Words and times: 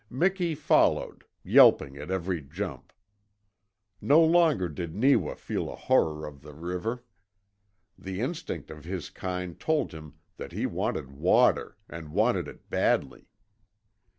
Miki 0.09 0.55
followed, 0.55 1.25
yelping 1.43 1.95
at 1.95 2.09
every 2.09 2.41
jump. 2.41 2.91
No 4.01 4.19
longer 4.23 4.67
did 4.67 4.95
Neewa 4.95 5.35
feel 5.35 5.71
a 5.71 5.75
horror 5.75 6.25
of 6.25 6.41
the 6.41 6.55
river. 6.55 7.03
The 7.99 8.19
instinct 8.19 8.71
of 8.71 8.83
his 8.83 9.11
kind 9.11 9.59
told 9.59 9.91
him 9.91 10.15
that 10.37 10.53
he 10.53 10.65
wanted 10.65 11.11
water, 11.11 11.77
and 11.87 12.13
wanted 12.13 12.47
it 12.47 12.67
badly. 12.67 13.27